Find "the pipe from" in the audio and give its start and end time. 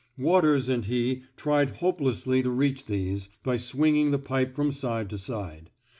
4.09-4.71